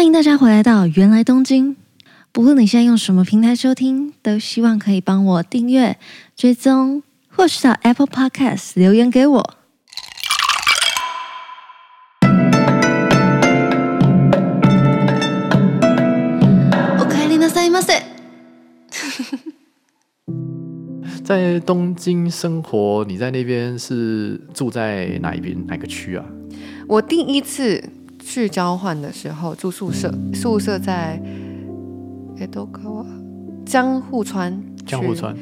[0.00, 1.75] 欢迎大家回来到芫来东京。
[2.31, 5.97] 不论你现在用什么平台收听，都希望可以帮我订阅、
[6.33, 9.43] 追踪，或是到 Apple Podcast 留言给我。
[16.97, 18.01] おかえりなさいませ。
[21.21, 25.57] 在东京生活，你在那边是住在哪一边？
[25.67, 26.23] 哪个区啊？
[26.87, 27.83] 我第一次
[28.31, 31.21] 去交换的时候住宿舍，宿舍在。
[32.51, 33.05] 都靠啊，
[33.63, 35.37] 江户川，江户川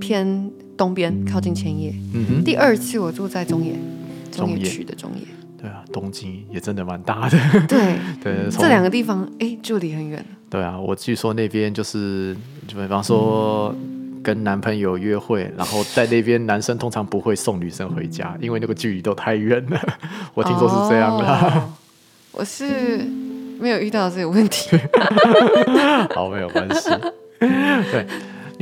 [0.00, 1.94] 偏东边，靠近千叶。
[2.12, 2.42] 嗯哼。
[2.42, 3.76] 第二次我住在中野，
[4.32, 5.24] 中野区的中野。
[5.56, 7.38] 对啊，东京也真的蛮大的。
[7.68, 10.26] 对 对，这两个地方哎，距离很远。
[10.50, 13.72] 对啊，我据说那边就是，就比方说
[14.20, 19.80] 跟男朋友约会，然后在那边男生通常不会送女生回家，因为那个距离都太远了。
[20.34, 21.24] 我听说是这样的。
[21.24, 21.71] 哦，
[22.32, 23.06] 我是。
[23.60, 24.76] 没有遇到这个问题，
[26.12, 26.90] 好，没有关系。
[27.38, 28.04] 对。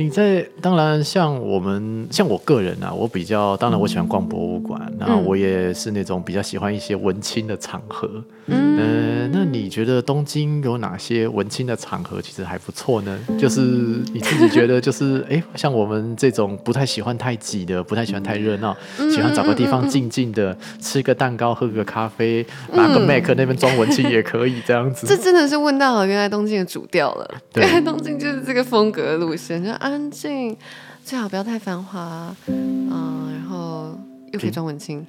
[0.01, 8.09] 你在当然像我们像我个人啊，我比较当然我喜欢逛博物馆，然后我也是那种比较喜欢一些文青的场合。
[8.47, 13.19] 嗯、呃，那你觉得东京有哪些文青的场合其实还不错呢？
[13.37, 22.43] 就是你自己觉得就是哎，像我们这种不太喜欢太挤的，不太喜欢太热闹，喜欢找个地方静静的吃个蛋糕，喝个咖啡，
[22.73, 25.05] 拿个 Mac 那边装文青也可以这样子。
[25.05, 27.29] 这真的是问到了原来东京的主调了。
[27.53, 29.90] 对，芫来东京就是这个风格的路线，就啊。
[29.91, 30.55] 安静，
[31.03, 33.99] 最好不要太繁华，嗯、呃，然后
[34.31, 35.05] 又可以装文青。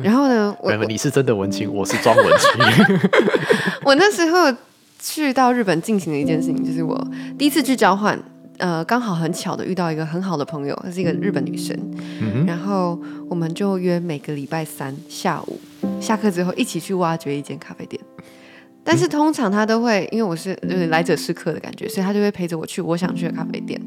[0.00, 3.00] 然后呢，我你是真的文青，我是装文青。
[3.82, 4.56] 我那时候
[5.00, 6.96] 去到日本进行的一件事情，就是我
[7.36, 8.16] 第一次去交换，
[8.58, 11.76] 呃，刚好很巧的遇到一个很好的朋友，她是一个日本女生。
[12.20, 12.96] 嗯、然后
[13.28, 15.58] 我们就约每个礼拜三下午
[16.00, 18.00] 下课之后一起去挖掘一间咖啡店。
[18.86, 23.80] 但是通常他都会，因为我是就是来者是客的感觉，所以他就会陪着我去我想去的咖啡店。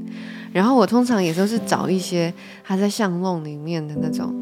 [0.51, 2.33] 然后我通常也都是找一些
[2.65, 4.35] 他在巷弄里面的那种，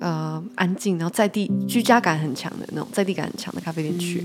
[0.00, 4.22] 呃，安静，然后在地居家感很强的那种在地感很强的咖啡店去。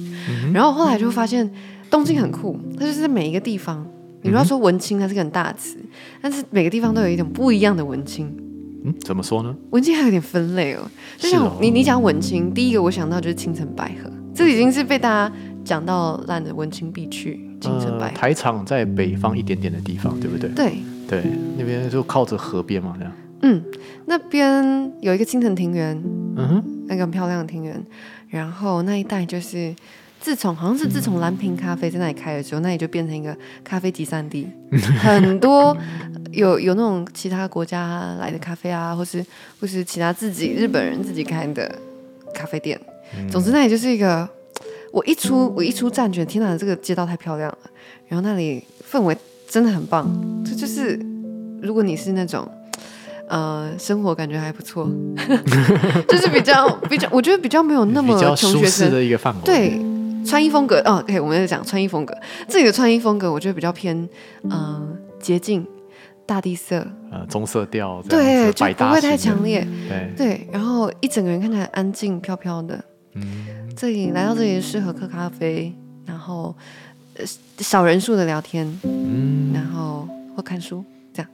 [0.54, 1.50] 然后后来就发现
[1.90, 3.88] 东京很酷，它就是在每一个地方，
[4.24, 5.78] 你不要说文青，它是个很大词，
[6.22, 8.30] 但是每个地方都有一种不一样的文青。
[8.84, 9.56] 嗯，怎么说呢？
[9.70, 10.82] 文青还有点分类哦，
[11.18, 15.34] 就像你你讲文青，第一个我想到就是青城百合，这已经是被大家。
[15.68, 18.16] 讲到烂的文青必去，清澄白河。
[18.16, 20.50] 台场在北方一点点的地方，对不对？
[20.52, 21.24] 对对，
[21.58, 23.14] 那边就靠着河边嘛，这样。
[23.42, 23.62] 嗯，
[24.06, 26.02] 那边有一个青藤庭园，
[26.38, 27.86] 嗯哼，那个很漂亮的庭园。
[28.30, 29.76] 然后那一带就是，
[30.20, 34.48] 自从好像是自从蓝瓶咖啡在那里开了之后，那里就变成一个咖啡集散地，
[35.04, 35.76] 很多
[36.32, 39.24] 有有那种其他国家来的咖啡啊，或是
[39.60, 41.74] 或是其他自己日本人自己开的
[42.34, 42.80] 咖啡店。
[43.18, 44.28] 嗯、总之，那里就是一个。
[44.92, 47.58] 我一出我一出站，觉得天哪，这个街道太漂亮了。
[48.08, 49.16] 然后那里氛围
[49.48, 50.10] 真的很棒，
[50.46, 51.00] 这就是
[51.62, 52.50] 如果你是那种
[53.28, 54.90] 呃生活感觉还不错，
[56.08, 59.42] 就是比较比较，我觉得比较没有那么穷学生的一个范围。
[59.44, 59.80] 对，
[60.26, 62.18] 穿衣风格哦，对，我们在讲穿衣风格。
[62.48, 63.98] 这里的穿衣风格，我觉得比较偏
[64.44, 64.88] 嗯、呃、
[65.20, 65.68] 洁净、
[66.26, 69.68] 大地色，呃棕色调，对，就不会太强烈。
[69.90, 72.82] 对对，然后一整个人看起来安静飘飘的。
[73.22, 73.74] 嗯。
[73.76, 75.72] 这里来到这里适合喝咖啡，
[76.04, 76.56] 然后
[77.60, 80.84] 少人数的聊天，嗯，然后或看书，
[81.14, 81.30] 这样，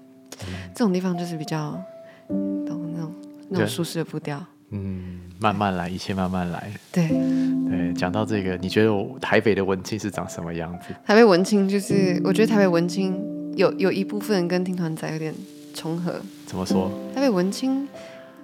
[0.76, 1.82] 这种地方就是比较
[2.28, 3.14] 懂那种
[3.48, 7.94] 那种舒适的步调，嗯，慢慢来，一切慢慢来，对对。
[7.94, 10.88] 讲到这个，你觉得我台北的文青是长什么样子？
[11.06, 13.16] 台北文青就是，我觉得台北文青
[13.56, 15.34] 有有一部分跟听团仔有点
[15.74, 16.20] 重合。
[16.46, 16.92] 怎么说？
[17.16, 17.88] 台北文青，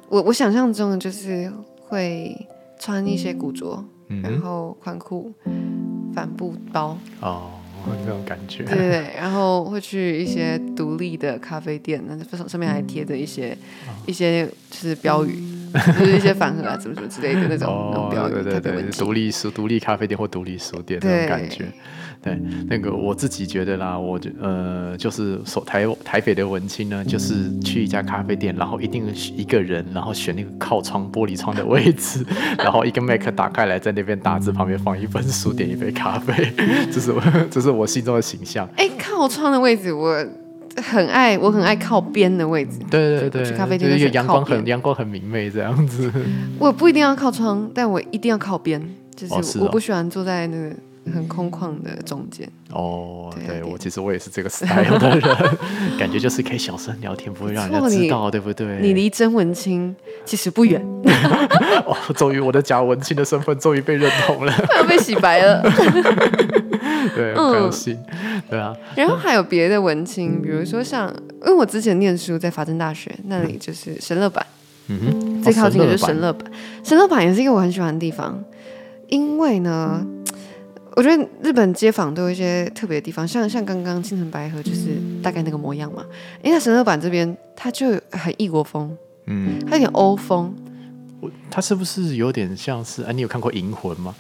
[0.07, 1.51] 我我想象中的就是
[1.89, 2.47] 会。
[2.79, 5.31] 穿一些古着，嗯、然后宽裤、
[6.13, 7.51] 帆布包哦，
[8.06, 8.63] 这种感觉。
[8.63, 13.51] 对对对，然后会去一些独立的咖啡店，那上面还贴着一些、
[13.88, 18.44] 哦、一些就是标语，嗯、就是一些饭盒啊，怎么怎么之类的那种、哦、那种标语。
[18.44, 21.66] 对对对，独立书、独立咖啡店或独立书店那种感觉。
[22.22, 22.38] 对，
[22.68, 29.06] 那个我自己觉得啦，我觉呃，就是说台台北的文青呢，就是去一家咖啡店，然后一定
[29.38, 32.25] 一个人，然后选那个靠窗玻璃窗的位置，
[32.60, 36.54] 然后一个 Mac 打开来，在那边打字，旁边放一本书，点一杯咖啡，
[36.92, 38.68] 这是我这是我心中的形象。
[38.75, 40.21] 哎，靠窗的位置我
[40.81, 42.80] 很爱，我很爱靠边的位置。
[42.90, 46.12] 对对对，去咖啡厅就是阳光很阳光很明媚这样子。
[46.60, 48.81] 我不一定要靠窗，但我一定要靠边，
[49.16, 50.76] 就是我不喜欢坐在那个。
[51.11, 52.50] 很空旷的中间。
[52.71, 55.21] 哦，对，我其实我也是这个 style 的人，
[55.97, 58.79] 感觉就是可以小声聊天，不会让人家知道，对不对？
[58.81, 59.95] 你离真文青
[60.25, 60.81] 其实不远。
[61.85, 65.61] 哦，终于我的假文青的身份终于被认同了，快要被洗白了。
[67.15, 67.97] 对，很高兴。
[68.50, 68.75] 对啊。
[68.95, 71.07] 然后还有别的文青，比如说像，
[71.41, 74.45] 因为我之前念书在法政大学，那里就是神乐版。
[74.88, 76.51] 嗯哼，最靠近的就是神乐版。
[76.83, 78.44] 神乐版也是一个我很喜欢的地方，
[79.07, 80.06] 因为呢，
[81.00, 86.04] 我觉得日本街坊都有一些特别的地方，像像刚刚青城白河就是大概那个模样嘛。
[86.44, 88.94] 因为神乐坂这边它就很异国风，
[89.28, 90.54] 嗯，它有点欧风。
[91.50, 93.01] 它是不是有点像是？
[93.04, 94.13] 哎，你有看过《银魂》吗？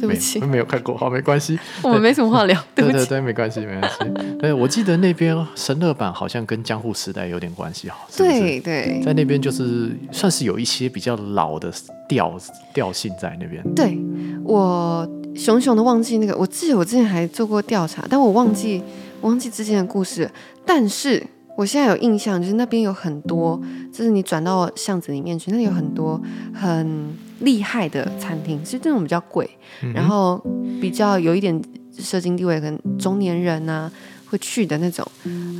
[0.00, 2.56] 对不起，没有看过，好，没关系，我们没什么话聊。
[2.76, 3.98] 对，对对对，没关系，没关系。
[4.38, 7.98] 对，我记得那边神乐版好像跟江户时代有点关系，哈。
[8.16, 11.72] 对对，在那边就是算是有一些比较老的
[12.08, 12.38] 调
[12.72, 13.60] 调性在那边。
[13.74, 13.98] 对，
[14.44, 15.04] 我
[15.34, 18.82] 熊熊的忘记那个，我记得我之前还做过调查，但我忘记
[19.20, 20.30] 忘记之前的故事，
[20.64, 21.26] 但是。
[21.58, 23.60] 我现在有印象，就是那边有很多，
[23.92, 26.22] 就是你转到巷子里面去，那里有很多
[26.54, 29.50] 很厉害的餐厅，是这种比较贵，
[29.92, 30.40] 然后
[30.80, 31.60] 比较有一点
[31.98, 33.92] 社经地位，可能中年人呐、啊、
[34.26, 35.04] 会去的那种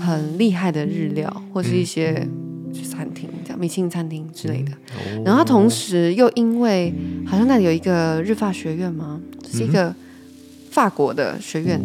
[0.01, 2.25] 很厉害的日料，或是一些
[2.89, 4.73] 餐厅，米其林餐厅之类的。
[5.11, 6.95] 嗯、然后同时又因为
[7.27, 9.21] 好像那里有一个日法学院吗？
[9.51, 9.95] 是一个
[10.71, 11.81] 法国的学院，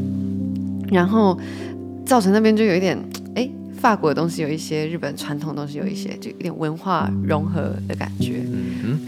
[0.91, 1.37] 然后
[2.05, 2.97] 造成那边就有一点
[3.35, 3.49] 哎。
[3.73, 8.41] 法国的东西有一些，日本传统东西有一些，就有点文化融合的感觉。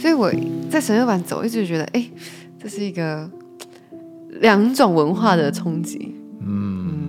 [0.02, 0.30] 所以我
[0.70, 2.06] 在神乐坂走，一直觉得，哎，
[2.62, 3.32] 这是一个
[4.42, 6.14] 两种文化的冲击。
[6.42, 7.05] 嗯，嗯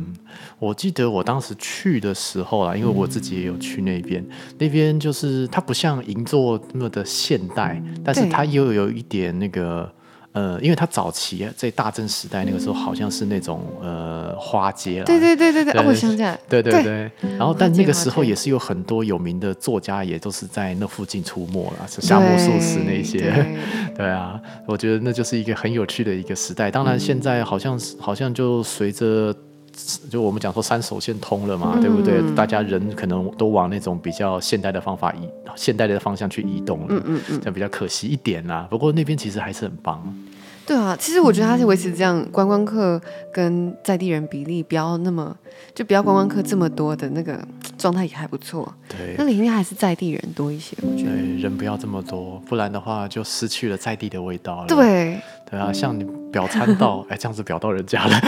[0.59, 9.91] 我记得我当时去的时候啦，因为我自己也有去那边，嗯、那边就是它不像银座那么的现代，但是它又有一点那个。
[10.33, 15.07] 呃，因为它早期在大正时代那个时候，好像是那种呃花街了。
[15.07, 16.39] 对对对对对，我想起来。
[16.47, 17.11] 对对对。
[17.39, 23.33] 然后，但那个时候也是有很多有名的作家，也都是在那附近出没了，是夏目漱石那些。
[23.97, 26.71] 对啊，我觉得那就是一个很有趣的一个时代。
[26.71, 29.35] 当然，现在好像是好像就随着。
[30.11, 32.23] 就我们讲说三手线通了嘛，嗯、对不对？
[32.35, 38.67] 大家人可能都往那种比较现代的方法移，现代的方向去移动了，嗯嗯嗯，这样比较可惜一点啦。
[38.71, 40.03] 不过那边其实还是很棒。
[40.67, 43.01] 对啊，其实我觉得它是维持这样观光客
[43.33, 45.37] 跟在地人比例不要那么，
[45.73, 47.39] 就不要观光客这么多的那个
[47.79, 48.75] 状态也还不错。
[48.89, 51.13] 对，那里面还是在地人多一些，我觉得。
[51.13, 54.67] 对，人不要这么多，不然的话就失去了在地的味道了。
[54.67, 56.05] 对，对啊，像你
[56.37, 58.21] 表参道， 哎，这样子表到人家了。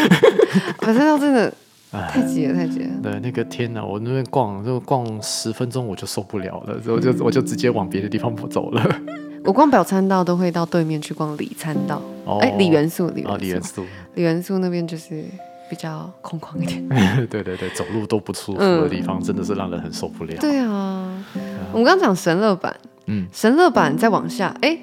[0.81, 1.53] 表参道真的
[1.93, 2.91] 太挤了，太挤了。
[3.03, 9.01] 对，那个天哪，我那边逛就逛十分钟我就受不了了，我就我就直接往别的地方走了。
[9.45, 12.01] 我逛表参道都会到对面去逛里参道，
[12.41, 13.85] 哎，里元素，里元素，
[14.15, 15.25] 里元素那边就是
[15.69, 16.89] 比较空旷一点。
[17.29, 20.35] 对对对，走路都不舒服的地方，真的是让人很受不了。
[20.41, 21.25] 对啊，
[21.73, 22.75] 我们刚刚讲神乐坂，
[23.07, 24.79] 嗯，神乐坂再往下，哎。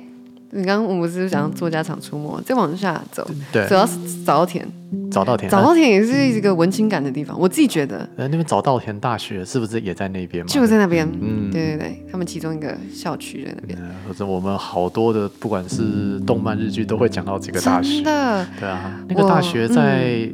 [0.56, 3.86] 你刚刚我们不是讲作家常出没，再往下走，对，走到
[4.26, 4.66] 早稻田，
[5.12, 8.08] 早稻田，早稻田也是一个文青感的地方，我自己觉得。
[8.16, 10.46] 那边早稻田大学是不是也在那边？
[10.48, 13.78] 就在那边，嗯，对对对，他们其中一个校区在那边。
[14.08, 17.96] 或者我们好多的，不管是动漫日剧，都会讲到这个大学。
[17.96, 20.30] 真的，对啊，那个大学在，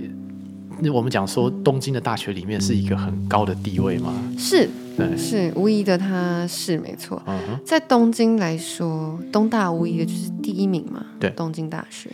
[0.79, 4.13] 那我们讲说东京的大学里面是一个很高的地位吗？
[4.37, 4.69] 是。
[5.07, 7.21] 对是无疑的，他是没错。
[7.25, 7.63] Uh.
[7.65, 11.05] 在东京来说，东大无疑的就是第一名嘛。
[11.19, 12.09] 对，东京大学。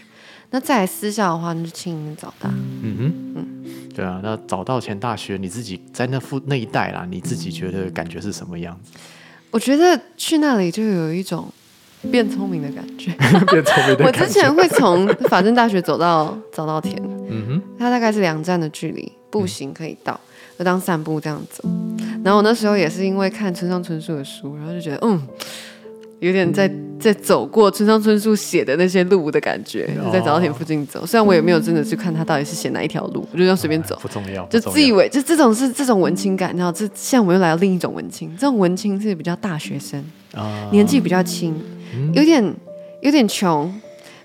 [0.49, 2.49] 那再来私校的话，那就庆应早大。
[2.81, 4.21] 嗯哼，嗯，对啊。
[4.23, 8.91] 那早稻田大学，你自己在那附那一带啦，你自己觉得感觉是什么样子？
[9.51, 11.47] 我觉得去那里就有一种
[12.11, 13.11] 变聪明的感觉。
[13.51, 14.05] 变聪明的感觉。
[14.05, 16.95] 我之前会从法政大学走到早稻田，
[17.29, 20.13] 嗯哼，它大概是两站的距离，步行可以到。
[20.13, 21.63] 嗯就当散步这样走，
[22.27, 25.17] 然后我那时候也是因为看村上春树的书，然后就觉得嗯，
[26.19, 26.69] 有点在
[26.99, 31.05] 在走过村上春树写的那些路的感觉，就在早稻田附近走。
[31.05, 36.53] 虽然我也没有真的去看他到底是写哪一条路，我就这样随便走，不重要，就自以为就这种是这种文青感。
[36.57, 40.03] 然后这现在我们又来到另一种文青，这种文青是比较大学生，
[40.69, 41.55] 年纪比较轻，
[42.11, 42.43] 有点
[43.01, 43.73] 有点穷，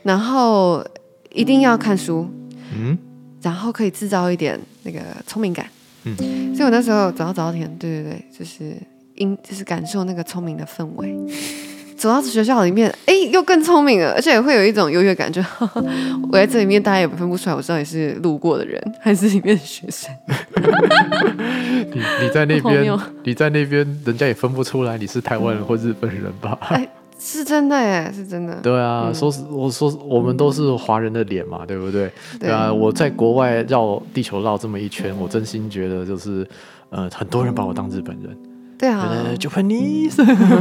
[0.03, 0.85] 然后
[1.33, 2.29] 一定要看书，
[2.77, 2.99] 嗯，
[3.43, 5.65] 然后可以制造一点那个聪明感。
[6.05, 8.75] 嗯，所以我那时候走到早稻田，对对对，就是
[9.15, 11.17] 因就是感受那个聪明的氛围。
[11.95, 15.41] 走到学校里面，哎，又更聪明了，而且也会有一种优越感，就
[16.29, 20.11] 我在这里面，大家也分不出来，我到底是路过的人 还是里面的学生。
[21.95, 26.59] 你你在那边，你在那边，人家也分不出来你是台湾人或日本人吧？
[27.25, 28.57] 是真的耶，是真的。
[28.61, 32.11] 对啊，嗯、说是我说我们都是华人的脸嘛，对不对？
[32.41, 36.45] 对，对啊，我在国外绕地球绕这么一圈，我真心觉得就是
[36.91, 38.37] 呃，很多人把我当日本人。
[38.77, 40.17] 对啊，Japanese。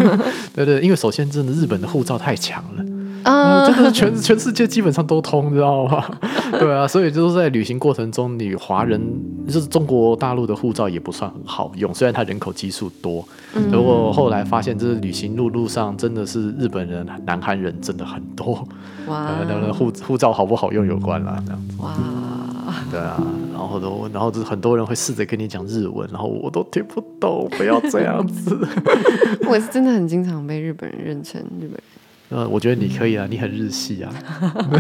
[0.53, 2.85] 对对，因为首先真的日本的护照太强了。
[3.23, 6.03] 啊、嗯，真的全全世界基本上都通，知道吗？
[6.59, 9.01] 对啊，所以就是在旅行过程中，你华人
[9.47, 13.25] 就是中国大陆的护照也不算很好用，虽然它人口基数多。
[13.71, 18.67] 不过后来发现，就是旅行路路上真的是日本人、南韩人真的很多。
[19.07, 21.75] 哇，那护护照好不好用有关啦，这样子。
[21.81, 21.93] 哇，
[22.89, 23.21] 对啊，
[23.53, 28.57] 然后都然后就是很多人会试着跟你讲日文，然后我都听不懂，不要这样子。
[29.47, 31.81] 我是真的很经常被日本人认成日本人。
[32.31, 34.09] 呃，我觉得你可以啊，你很日系啊，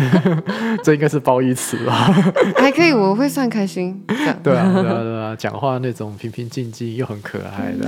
[0.83, 1.93] 这应该是褒义词吧？
[2.55, 4.01] 还可以，我会算开心。
[4.07, 7.87] 对啊，对啊，对啊，讲话那种平平静静又很可爱的。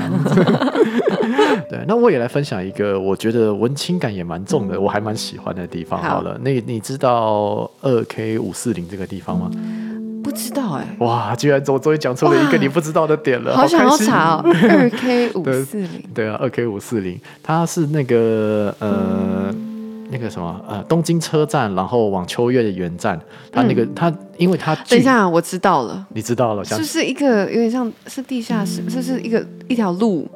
[1.69, 6.01] 对，那我也来分享一个我觉得文青感也蛮重的，我还蛮喜欢的地方。
[6.01, 9.49] 好了，那你知道二 K 五四零这个地方吗？
[10.23, 10.87] 不知道哎。
[10.99, 14.41] 哇，居然我终于讲出了一个你不知道的点了，好想要查哦。
[14.45, 16.03] 二 K 五四零。
[16.15, 19.53] 对啊，二 K 五四零，它是那个呃。
[20.11, 23.19] 那个什么呃，东京车站，然后往秋月的原站，
[23.51, 30.29] 它那个它，嗯、因为它等一下，我知道了，你知道了，是不是一个有点像是地下室，这，嗯、是一个一条路。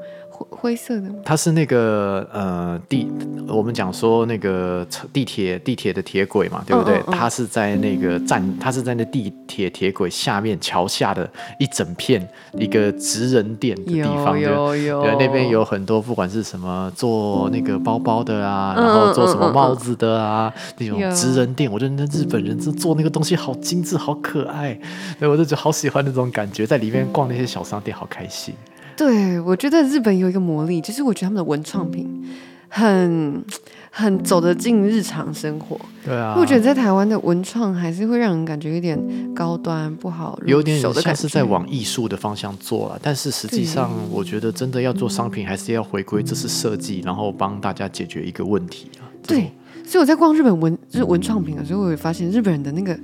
[0.50, 1.15] 灰色的吗？
[1.24, 3.08] 它是那个呃地，
[3.48, 6.98] 我们讲说那个地铁地铁的铁轨嘛，对不对？
[6.98, 11.29] 嗯嗯嗯、它是在那个站，它是在那地铁铁轨下面桥下的
[11.60, 24.79] 一整片一个职人店的地方，有有对，那边有很多不管是什么做那个包包的啊，嗯、然后做什么帽子的啊，那种职人店，我觉得那日本人就做那个东西好精致，好可爱，
[25.20, 28.53] 对，我就觉得好喜欢那种感觉，在里面逛那些小商店，好开心。
[28.98, 32.27] 对，我觉得日本有一个魔力，就是我觉得他们的文创品
[32.68, 33.44] 很
[33.92, 35.80] 很走得进日常生活。
[36.04, 39.00] 对啊，我觉得在台湾的文创还是会让人感觉有点
[39.36, 43.00] 高端不好入手的感觉，有点像是在往艺术的方向做了。
[43.01, 49.06] 但是实际上，我觉得真的要做商品，还是要回归这是设计，然后帮大家解决一个问题啊。
[49.25, 49.51] 对，
[49.86, 52.98] 所以我在逛日本文就是文创品的时候，我也发现日本人的那个。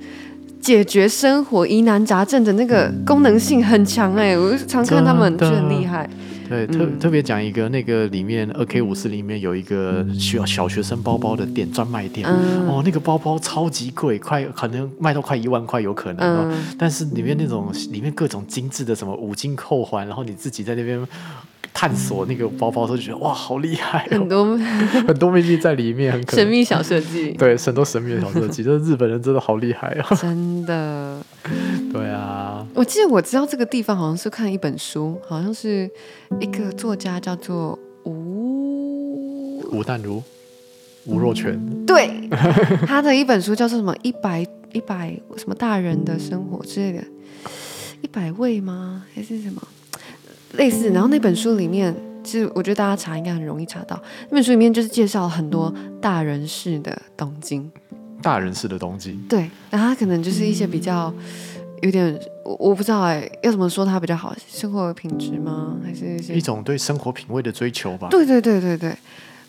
[0.64, 6.08] 解决生活疑难杂症的那个功能性很强哎，我常看他们就很厉害。
[6.48, 12.26] 对，特特别讲一个，那个里面二 K 五四里面有一个需要小学生包包的店，专卖店。
[12.66, 16.54] 哦，那个包包超级贵，快可能卖到快一万块有可能哦。
[16.78, 20.98] 但是里面那种里面各种精致的什么五金扣环，然后你自己在那边。
[21.76, 24.56] 探索那个包包的时候就觉得哇，好厉害，哦，很多
[25.06, 27.32] 很多秘密在里面，神秘小设计。
[27.32, 30.14] 对，很多神秘的小设计，这日本人真的好厉害啊，哦！
[30.22, 31.20] 真的，
[31.92, 32.64] 对啊。
[32.74, 35.90] 我记得我知道这个地方好像是看一本书，好像是
[36.40, 40.22] 一个作家叫做吴吴淡如，
[41.06, 41.58] 吴若权。
[41.84, 42.28] 对，
[42.86, 47.04] 他的一本书叫做什么一百一百什么大人的生活之类的，
[48.00, 49.04] 一百位吗？
[49.12, 49.60] 还是什么？
[50.56, 54.00] 类似，然后那本书里面，其实我觉得大家查应该很容易查到。
[54.28, 57.70] 那本书里面就是介绍了很多大人式的东京，
[58.22, 59.20] 大人式的东京。
[59.28, 61.12] 对，然后它可能就是一些比较
[61.82, 65.76] 有点，我我不知道哎，要怎么说它比较好，生活品质吗？
[65.84, 68.08] 还是一，一种对生活品味的追求吧？
[68.10, 68.88] 对对对对对。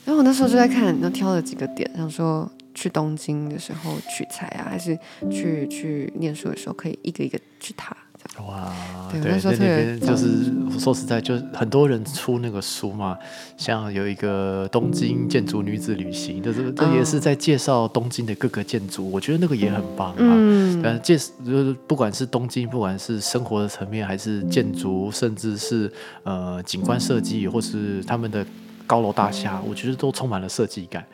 [0.06, 4.98] 然后我那时候就在看，然后挑了几个点，想说去东京的时候取材啊，还是
[5.32, 7.96] 去去念书的时候可以一个一个去踏。
[8.46, 8.74] 哇，
[9.12, 13.18] 对，对那边就是说实在，就很多人出那个书嘛，
[13.56, 20.18] 像有一个东京建筑女子旅行，就是这也是在介绍东京的各个建筑，我觉得那个也很棒啊。
[20.20, 25.90] 嗯，但介就是不管是东京，不管是生活的层面，还是建筑，甚至是
[26.24, 28.46] 呃景观设计，或是他们的
[28.86, 31.06] 高楼大厦，我觉得都充满了设计感。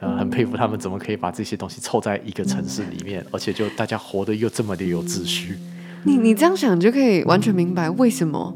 [0.00, 5.58] 呃，很佩服他们怎么可以把这些东西凑在一个城市里面，而且就大家活得又这么的有秩序。
[6.04, 8.54] 你你这样想，你就可以完全明白为什么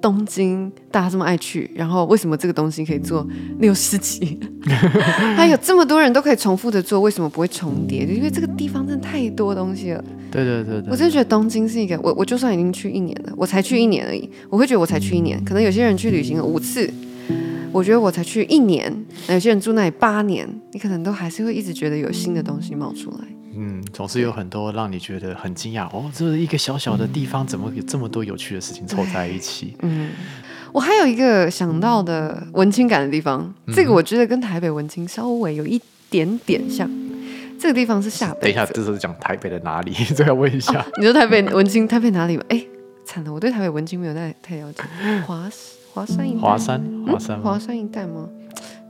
[0.00, 3.26] 东京大家这么爱去，然后为什么这个东西可以做
[3.60, 4.38] 六十集，
[5.36, 8.04] 还有这么多人都可以重复的做，为什么不会重叠？
[8.06, 10.04] 就因为这个地方真的太多东西了。
[10.30, 16.90] 对对对对，我真的觉得东京是一个，我我就算已经去一年了，我才去一年而已，我会觉得我才去一年，可能有些人去旅行了五次，
[17.70, 18.92] 我觉得我才去一年，
[19.28, 23.18] 那有些人住那里八年，你可能都还是会一直觉得有新的东西冒出来。
[23.92, 29.76] 嗯，总是有很多让你觉得很惊讶哦，这是一个小小的地方，怎么有这么多有趣的事情凑在一起？
[29.82, 30.10] 嗯，
[30.72, 35.80] 我还有一个想到的文青感的地方，嗯、这个我觉得跟台北文青稍微有一
[36.10, 36.90] 点点像。
[37.60, 38.40] 这个地方是下北。
[38.40, 39.92] 等一下，这是讲台北的哪里？
[40.16, 40.80] 这要问一下。
[40.80, 42.42] 哦、你说台北文青，台北哪里吗？
[42.48, 42.60] 哎，
[43.04, 44.82] 惨了，我对台北文青没有太太了解。
[45.24, 45.48] 华
[45.94, 48.28] 华山一带，华山华山、嗯、华山一带吗？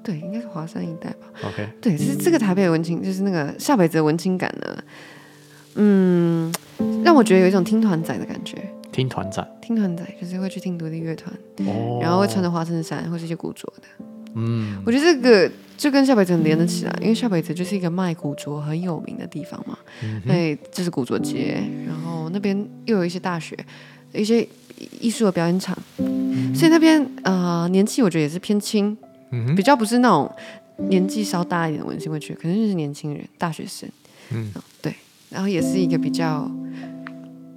[0.02, 1.26] 对，应该是华山一带吧。
[1.44, 4.84] OK，对，是这个台北的文青，就是那个下北泽的文青感呢，
[5.76, 6.52] 嗯，
[7.04, 8.58] 让我觉得有一种听团仔的感觉。
[8.90, 11.34] 听团仔，听团仔就是会去听独立乐团，
[11.66, 14.04] 哦，然后会穿着花衬衫或是一些古着的。
[14.34, 19.78] 嗯，我觉得这个就跟下北泽连得起来，因为下北泽就是一个卖古着很有名的地方嘛。
[20.02, 22.54] 嗯，对，这是古着街，然后那边
[22.84, 23.56] 又有一些大学，
[24.12, 24.46] 一些
[25.00, 28.96] 艺术的表演场，嗯、所以那边呃年纪我觉得也是偏轻，
[29.32, 30.30] 嗯，比较不是那种
[30.88, 33.88] 年纪稍大一点的文青会去，可能就是年轻人、大学生。
[34.30, 34.94] 嗯，对，
[35.30, 36.50] 然后也是一个比较。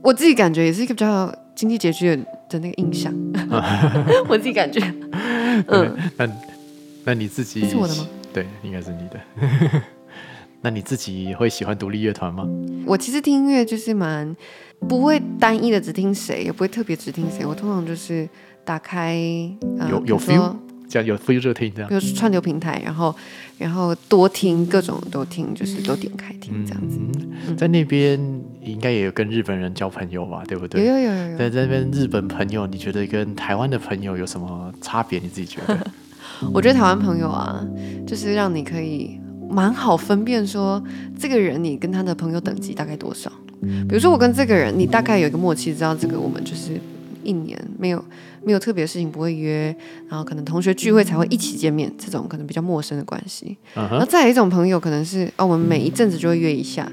[0.02, 2.16] 我自己感觉也是一个比较经济拮据
[2.50, 3.14] 的那个印象，
[4.30, 4.80] 我自己感觉。
[5.68, 6.30] 嗯，那
[7.06, 8.08] 那你自己是我的吗？
[8.34, 9.82] 对，应该是你的。
[10.62, 12.46] 那你自己会喜欢独立乐团吗？
[12.86, 14.36] 我其实听音乐就是蛮
[14.88, 17.46] 不会单一的只听谁，也不会特别只听谁。
[17.46, 18.28] 我通常就是
[18.64, 19.18] 打开、
[19.80, 20.56] 呃、有有 feel。
[20.88, 23.14] 这样有非热听这样，比如说串流平台，然后
[23.58, 27.00] 然后多听各种都听，就是都点开听这样子。
[27.56, 28.20] 在那边
[28.62, 30.86] 应该也有跟日本人交朋友吧，对不对？
[30.86, 31.38] 有有有有，有。
[31.38, 35.20] 在这边日本朋友，你觉得跟台湾的朋友有什么差别？
[35.20, 35.78] 你自己觉得？
[36.54, 37.66] 我觉得台湾朋友啊，
[38.06, 40.84] 就是让你可以蛮好分辨说
[41.20, 43.32] 这个人你跟他的朋友等级大概多少。
[43.62, 46.80] 比如说我跟这个人，你大概有一个默契，知道这个我们就是。
[47.24, 48.06] 一年没有
[48.46, 49.76] 没有特别的事情不会约，
[50.08, 53.58] 然后可能同学聚会才会一起见面，这种可能比较陌生的关系。
[53.76, 53.92] Uh -huh.
[53.92, 56.84] 然后再有一种朋友可能是哦，我们每一阵子就会约一下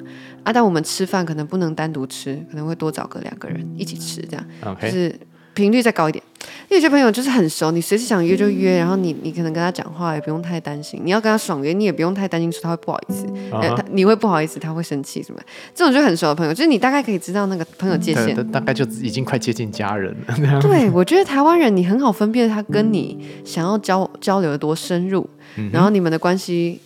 [0.42, 5.14] 啊，但我们吃饭可能不能单独吃，可能会多找个两个人一起吃，这样是。
[5.54, 6.22] 频率再高一点，
[6.68, 15.40] 有些朋友就是很熟，你随时想约就约，然后你你可能跟他讲话也不用太担心，你要跟他爽约，你也不用太担心说他会不好意思，uh 你会不好意思，他会生气什么？
[15.74, 20.60] 这种就很熟的朋友，就是你大概可以知道那个朋友界限，大概就已经快接近家人了。
[20.62, 25.28] 对，我觉得台湾人你很好分辨他跟你想要交交流的多深入，
[25.70, 26.80] 然后你们的关系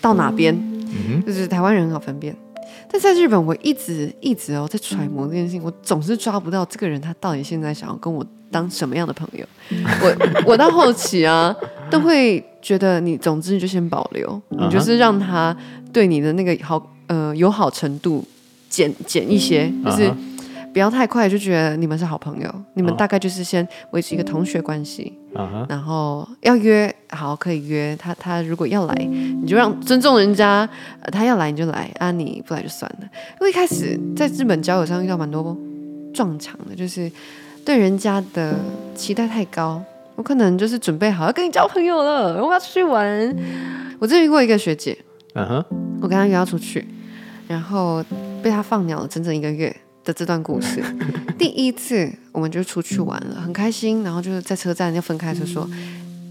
[0.00, 0.56] 到哪边，
[1.26, 2.34] 就是台湾人很好分辨。
[2.94, 9.44] 但在日本，我一直一直哦在揣摩这件事情，我总是抓不到这个人他到底现在想要跟我当什么样的朋友。
[10.00, 11.52] 我我到后期啊，
[11.90, 15.56] 都会觉得你总之你就先保留，你就是让他
[15.92, 18.24] 对你的那个好呃友好程度
[18.68, 20.08] 减减一些，就是。
[20.74, 25.64] 不要太快就觉得你们是好朋友，你们大概就是先维持一个同学关系，uh-huh.
[25.68, 30.68] 然后要约好可以约他，他如果要来，你就让尊重人家，
[31.12, 33.08] 他要来你就来啊，你不来就算了。
[33.40, 35.56] 因为一开始在日本交友上遇到蛮多
[36.12, 37.08] 撞墙的，就是
[37.64, 38.56] 对人家的
[38.96, 39.80] 期待太高，
[40.16, 43.06] 我可能就是准备好要跟你交朋友了，我要出去玩。
[44.00, 44.98] 我之前遇过一个学姐
[45.34, 45.64] ，uh-huh.
[46.02, 46.84] 我跟她约要出去，
[47.46, 48.04] 然后
[48.42, 49.72] 被她放鸟了整整一个月。
[50.04, 50.82] 的这段故事，
[51.38, 55.68] 第一次我们就出去玩了，很开心，然后就是在车站就分开就说，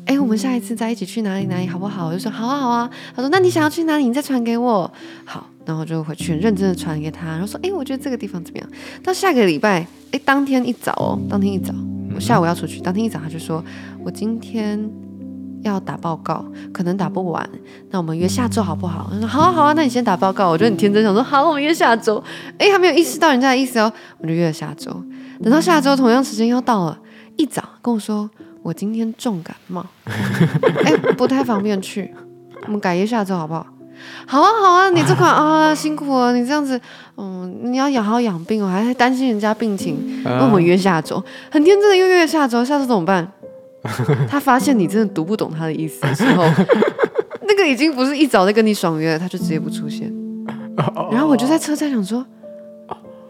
[0.06, 2.08] 哎，我们下一次再一起去哪里哪里好不好？
[2.08, 2.90] 我就说好啊好啊。
[3.16, 4.06] 他说那你想要去哪里？
[4.06, 4.92] 你再传给我。
[5.26, 8.70] 好，然后就回去认真的传给他，然后说，哎，我觉得这个地方怎么样？
[9.04, 11.74] 到下个礼拜，哎，当天一早哦，当天一早，
[12.16, 13.64] 我下午要出去，当天一早他就说
[14.04, 14.80] 我今天。
[15.64, 17.50] 要打报告，可能打不完，
[17.90, 19.10] 那我们约下周好不好？
[19.12, 20.50] 他说好啊好啊，那你先打报告。
[20.50, 22.22] 我觉得很天真，想说好，我们约下周。
[22.58, 24.92] 哎，还没有意识到人家的意思哦，我们就约了下周。
[25.42, 26.98] 等到下周同样时间又到了，
[27.38, 28.30] 一早跟我说
[28.62, 29.86] 我今天重感冒，
[30.86, 32.14] 哎，不太方便去，
[32.66, 33.66] 我们改约下周好不好？
[34.26, 36.80] 好啊好啊，你这款啊辛苦了，你这样子，
[37.16, 43.32] 嗯，你要养好养病，我还担心人家病情，那我们约下周，很天真的又约下周，下周怎么办？
[44.30, 46.44] 他发现你真的读不懂他的意思的时候，
[47.48, 50.12] 那个已经不是一早在跟你爽约了，他就直接不出现。
[51.12, 52.26] 然后我就在车站想说，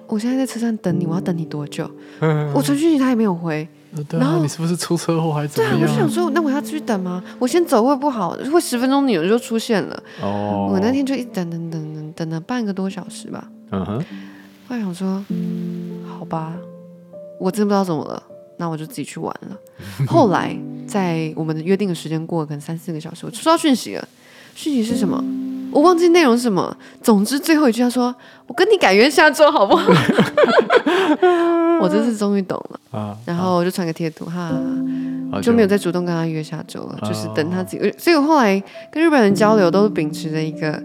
[0.08, 1.90] 我现在在车站等你，我要等你多久？
[2.54, 3.68] 我传讯息他也没有回。
[4.10, 5.80] 然后你是不是出车祸还是怎么样？
[5.80, 7.24] 对啊，我就想说，那我要继续等吗？
[7.38, 10.04] 我先走会不好，会十分钟你就出现了。
[10.22, 10.70] 哦。
[10.72, 13.48] 我那天就一等等等等等了半个多小时吧。
[13.72, 13.98] 嗯哼。
[14.68, 15.24] 后来想说，
[16.08, 16.54] 好吧，
[17.40, 18.24] 我真不知道怎么了。
[18.64, 19.58] 那我就自己去玩了。
[20.08, 24.08] 后来在我们的约定的时间过了可能三四个小时，我收到讯息了。
[24.56, 25.22] 讯息是什么？
[25.72, 26.76] 我忘记内容是什么。
[27.02, 28.16] 总之最后一句他说
[28.48, 29.92] ：“我跟你改约下周好不好？”
[31.82, 32.80] 我这次终于懂了。
[32.98, 34.52] 啊、然后我就传个贴图哈，
[35.42, 37.94] 就没有再主动跟他约下周了，就是等他自己。
[37.98, 40.82] 所以我后来跟日本人交流都是秉持着一个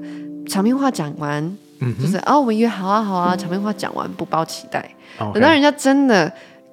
[0.49, 1.57] 场面话讲完，
[2.01, 6.33] 就是哦，我们约好啊好啊，场面话讲完不抱期待，等到人家真的。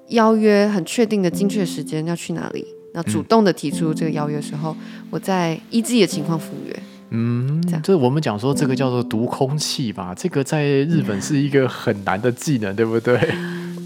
[0.09, 6.79] 邀约很确定的精确时间要去哪里，那主动的提出这个邀约的时候，嗯、我再依自己的情况赴约。
[7.11, 13.17] 嗯，这我们讲说这个叫做读空气吧，这个在日本是一个很难的技能，对不对？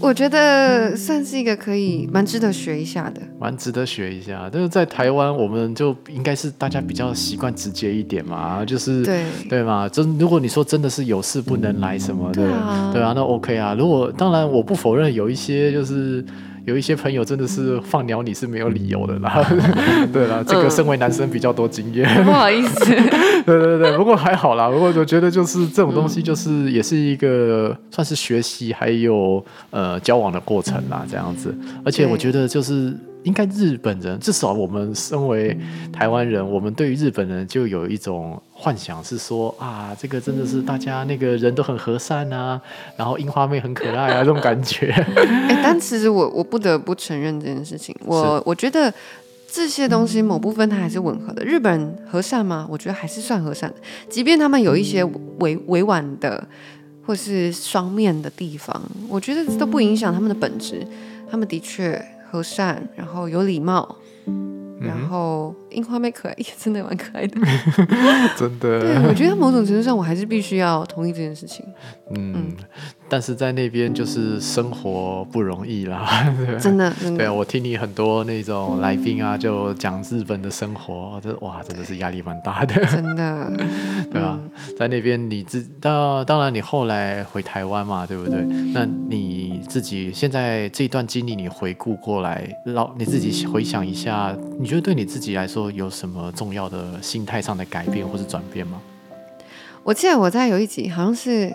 [0.00, 4.48] 我觉得算是一个可以蛮值得学一下的，蛮值得学一下。
[4.52, 9.88] 但是在台湾，我们就应该是大家比较习惯直接一点嘛，就是对对嘛。
[9.88, 13.74] 真如果你说真的是有事不能来什么的，对啊，对啊，那 OK 啊。
[13.74, 16.24] 如果当然我不否认有一些就是。
[16.64, 19.44] 有一些朋友真的是放鸟你是没有理由的啦，
[20.12, 22.84] 对啦，这个身为男生比较多经验，嗯， 不好意思，
[23.44, 32.94] 对对对，不过还好啦，不过我觉得就是这种东西就是也是一个算是学习还有呃交往的过程啦，这样子，而且我觉得就是。
[33.24, 35.56] 应该日本人，至少我们身为
[35.92, 42.60] 台湾人，我们对于日本人就有一种幻想，是说啊，这个真的是大家那个人都很和善啊，
[42.96, 44.90] 然后樱花妹很可爱啊，这种感觉。
[44.90, 48.92] 欸， 但其实我我不得不承认这件事情，我我觉得
[49.46, 51.44] 这些东西某部分它还是吻合的。
[51.44, 52.66] 日本人和善吗？
[52.70, 53.76] 我觉得还是算和善的，
[54.08, 55.04] 即便他们有一些
[55.40, 56.42] 委委婉的
[57.04, 60.86] 或是双面的地方，我觉得都不影响他们的本质。
[61.30, 62.02] 他们的确。
[62.30, 67.40] 和善，然后有礼貌，嗯、然后樱花妹可爱，也真的蛮可爱的，
[68.38, 68.80] 真的。
[68.80, 71.64] 对，我觉得某种程度上，我还是必须要同意这件事情。
[72.14, 72.32] 嗯。
[72.34, 72.56] 嗯
[73.10, 77.18] 但是在那边就是生活不容易啦， 真的，真的。
[77.18, 82.74] 对，我听你很多那种来宾啊，就讲日本的生活，这哇，真的是压力蛮大的。
[82.86, 83.52] 真的，
[84.12, 84.38] 对啊？
[84.78, 88.40] 在那边你自当当然你后来回台湾嘛，对不对？
[88.72, 98.80] 那你自己现在这一段经历，你回顾过来，老你自己回想一下，你觉得对你自己来说有什么重要的心态上的改变或是转变吗？
[99.82, 101.52] 我记得我在有一集好像是。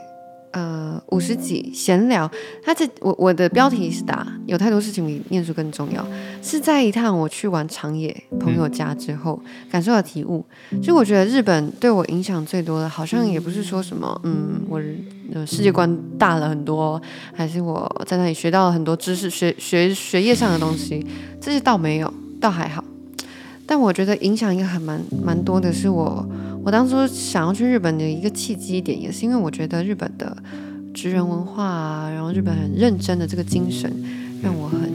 [0.55, 2.31] 呃，五十几闲聊，
[2.63, 6.07] 他这我我的标题是打有太多事情比念书更重要，
[6.41, 9.37] 是在一趟我去玩长野朋友家之后、
[9.69, 10.45] 感受到体悟。
[10.81, 14.81] 就我觉得日本对我影响最多的，好像也不是说什么，嗯，我
[15.33, 17.01] 的世界观大了很多，
[17.33, 21.05] 还是我在那里学到了很多知识，学学学业上的东西，
[21.41, 22.81] 这些倒没有，倒还好。
[23.67, 26.25] 但我觉得影响一个很蛮蛮多的是我。
[26.65, 30.35] 我当初想要去日本的一个契机点，也是因为我觉得日本的
[30.95, 33.93] 职人文化啊，然后日本很认真的这个精神，
[34.41, 34.91] 让我很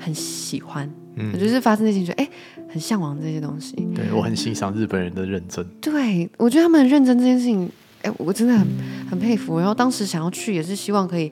[0.00, 0.90] 很喜欢。
[1.14, 2.28] 嗯，我就是发自内心觉得，哎，
[2.68, 3.76] 很向往这些东西。
[3.94, 5.64] 对，我很欣赏日本人的认真。
[5.80, 7.70] 对，我觉得他们很认真这件事情，
[8.02, 8.66] 哎，我真的很
[9.08, 9.60] 很佩服。
[9.60, 11.30] 然后当时想要去，也是希望可以。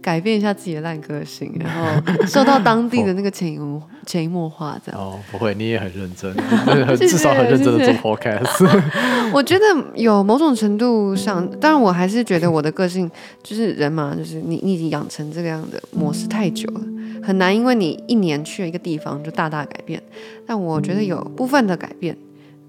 [0.00, 5.00] 改变一下自己的烂个性，然后受到当地的那个潜移默 潜移默化这样。
[5.00, 6.34] 哦，不会，你也很认真，
[6.96, 8.80] 至少很认真的做 podcast。
[9.34, 13.10] 我觉得有某种程度上，当然我还是觉得我的个性
[13.42, 16.80] 就是人嘛，就是你你已经养成这个样的模式太久了，
[17.22, 20.02] 很难因为你一年去了一个地方就大大改变。
[20.46, 22.16] 但我觉得有部分的改变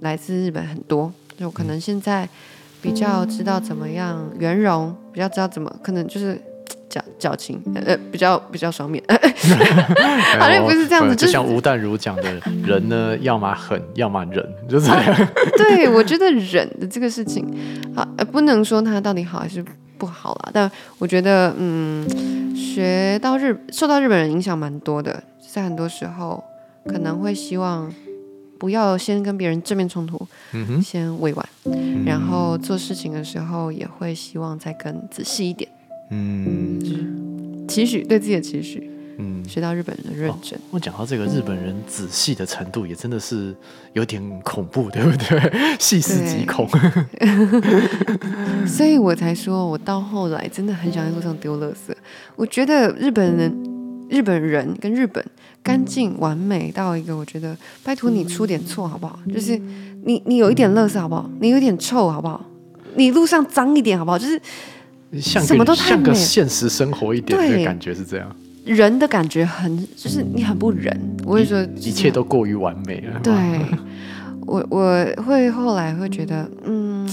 [0.02, 2.28] 来自日本很多，就可能现在
[2.82, 6.42] 比较知道怎么样圆融，比较知道怎么可能就是。
[6.90, 9.04] 矫矫情，呃，比较比较双面，
[10.40, 11.16] 好像不是这样子。
[11.16, 12.24] 就像吴淡如讲的，
[12.66, 15.28] 人呢，要么狠，要么忍，就是这样。
[15.58, 17.46] 对，我觉得忍的这个事情，
[17.96, 19.64] 啊，不能说它到底好还是
[19.98, 20.50] 不好啦。
[20.52, 25.24] 但我觉得，嗯，学到日，受到日本人影响蛮多的，
[25.54, 26.44] 在很多时候
[26.86, 27.92] 可能会希望
[28.58, 31.46] 不要先跟别人正面冲突，嗯哼，先委婉，
[32.06, 35.70] 然后做事情的时候也会希望再更仔细一点。
[36.12, 36.80] 嗯，
[37.68, 40.58] 期许对自己的期许，嗯，学到日本人的认真。
[40.58, 43.56] 哦、我讲到这个日本人仔细的程度，也真的是
[43.94, 45.78] 有点恐怖， 对不对？
[45.80, 46.68] 细思极恐。
[48.66, 51.94] 所以我才说，我到后来真的很想在路上丢垃圾。
[52.36, 53.54] 我觉得日本人、
[54.10, 55.24] 日本人跟日本
[55.62, 59.20] 干净完美到一个，我觉得拜托你出点错好不好？
[59.32, 59.56] 就是
[60.04, 61.30] 你你有一点垃圾好不好？
[61.40, 62.44] 你有点臭好不好？
[62.96, 64.18] 你路上脏一点好不好？
[64.18, 64.42] 就是。
[65.20, 70.96] 像什么都像个现实生活一点的感觉是这样，人的感觉很就是你很不人，
[71.26, 73.20] 我会说一切都过于完美了。
[73.24, 73.34] 对，
[74.46, 77.08] 我我会后来会觉得，嗯，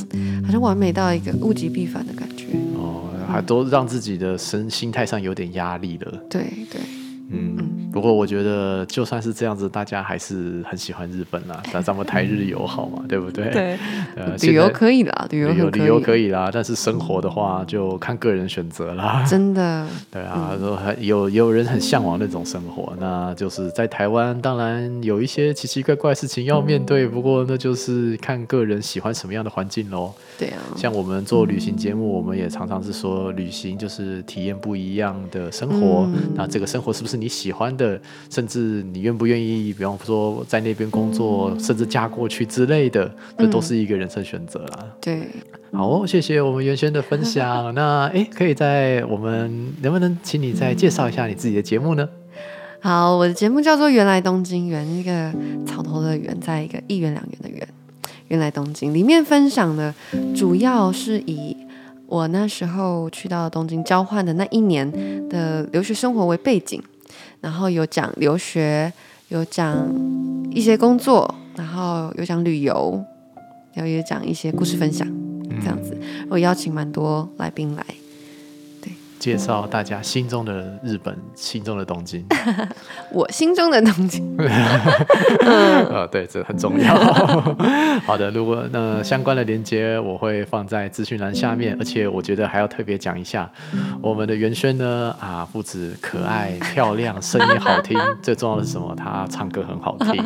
[0.45, 2.47] 好像完美到一个物极必反的感觉。
[2.75, 6.13] 哦，还都让自己的身心态上有点压力了。
[6.29, 6.81] 对对。
[7.29, 7.57] 嗯，
[7.97, 11.63] 不过我觉得就算是这样子，大家还是很喜欢日本啦。
[11.73, 13.49] 那咱们台日友好嘛，对不对？
[13.51, 13.79] 对，
[14.15, 19.25] 呃，旅游可以啦，旅游旅游旅游可以啦，但是生活的话就看个人选择啦。
[19.27, 30.13] 真的， 对啊，说还有有人很向往那种生活，那就是在台湾，当然有一些奇奇怪怪的事情要面对，不过那就是看个人喜欢什么样的环境喽。
[30.39, 36.07] 对啊，像我们做旅行节目，我们也常常是说，旅行就是体验不一样的生活。
[36.35, 37.86] 那这个生活是不是你喜欢的？
[37.87, 44.87] 的，甚至你愿不愿意，比方说在那边工作，嗯、甚至嫁过去之类的，这都是一个人生选择啦。
[45.01, 45.29] 对，
[45.73, 47.73] 好、哦，谢谢我们元轩的分享。
[47.75, 52.09] 那哎，可以在我们能不能请你再介绍一下你自己的节目呢？
[52.81, 55.33] 好，我的节目叫做《原来东京》，芫一个
[55.67, 57.67] 草头的园，在一个一元两元的元。
[58.29, 59.95] 原来东京里面分享的
[60.35, 61.57] 主要是以
[62.07, 64.91] 我那时候去到东京交换的那一年
[65.29, 66.83] 的留学生活为背景，
[67.41, 68.93] 然后有讲留学，
[69.29, 69.89] 有讲
[70.51, 73.03] 一些工作，然后有讲旅游，
[73.75, 75.07] 然后也讲一些故事分享，
[75.61, 75.97] 这样子。
[76.29, 77.85] 我邀请蛮多来宾来。
[79.19, 82.25] 介绍大家心中的日本，心中的东京。
[83.13, 84.37] 我心中的东京。
[84.39, 86.95] 呃， 对，这很重要。
[88.07, 93.51] 好的，如果那相关的连接我会放在资讯栏下面，而且我觉得还要特别讲一下，
[94.01, 98.95] 我们的元轩呢啊，不止可爱漂亮，声音好听，最重要的是什么？
[98.97, 100.25] 他唱歌很好听。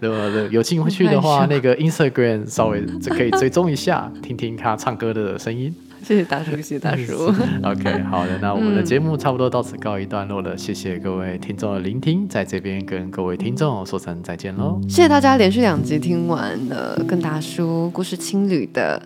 [0.00, 0.18] 如果
[0.50, 5.74] 有兴趣的话，那个 Instagram 稍微可以追踪一下，听听他唱歌的声音。
[6.04, 7.32] 谢谢大叔，谢谢大叔。
[7.62, 10.54] OK，好的，那我们的节目差不多到此告一段落了。
[10.54, 14.80] 嗯、谢谢各位听众的聆听，在这边跟各位听众说声再见喽。
[14.88, 19.00] 谢谢大家连续两集听完了跟大叔故事青旅的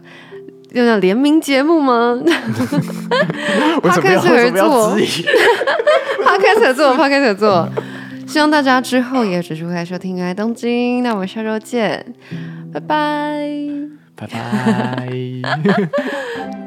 [0.73, 2.19] 要叫联名节目吗？
[3.83, 4.97] 他开始合作
[6.25, 7.69] 他开始合作，他开始合作。
[8.27, 11.01] 希望大家之后也继续来收听《芫来东京》。
[11.03, 12.15] 那我们下周见，
[12.73, 13.69] 拜拜，
[14.17, 15.09] 拜拜。